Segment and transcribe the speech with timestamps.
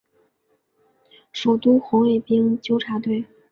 [1.31, 3.23] 首都红卫兵纠察队。